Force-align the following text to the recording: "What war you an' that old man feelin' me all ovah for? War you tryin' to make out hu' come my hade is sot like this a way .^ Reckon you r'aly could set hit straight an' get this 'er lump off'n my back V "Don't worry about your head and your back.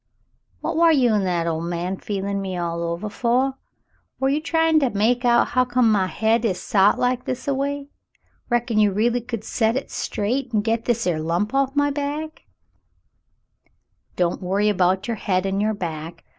"What 0.61 0.75
war 0.77 0.91
you 0.91 1.13
an' 1.13 1.25
that 1.25 1.45
old 1.45 1.65
man 1.65 1.95
feelin' 1.95 2.41
me 2.41 2.57
all 2.57 2.81
ovah 2.81 3.07
for? 3.11 3.59
War 4.19 4.29
you 4.31 4.41
tryin' 4.41 4.79
to 4.79 4.89
make 4.89 5.23
out 5.23 5.49
hu' 5.49 5.63
come 5.65 5.91
my 5.91 6.07
hade 6.07 6.43
is 6.43 6.59
sot 6.59 6.97
like 6.97 7.25
this 7.25 7.47
a 7.47 7.53
way 7.53 7.81
.^ 7.53 7.81
Reckon 8.49 8.79
you 8.79 8.91
r'aly 8.91 9.21
could 9.21 9.43
set 9.43 9.75
hit 9.75 9.91
straight 9.91 10.49
an' 10.55 10.61
get 10.61 10.85
this 10.85 11.05
'er 11.05 11.19
lump 11.19 11.53
off'n 11.53 11.75
my 11.75 11.91
back 11.91 12.45
V 12.45 13.67
"Don't 14.15 14.41
worry 14.41 14.69
about 14.69 15.07
your 15.07 15.17
head 15.17 15.45
and 15.45 15.61
your 15.61 15.75
back. 15.75 16.23